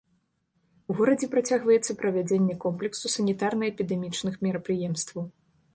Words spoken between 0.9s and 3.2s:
У горадзе працягваецца правядзенне комплексу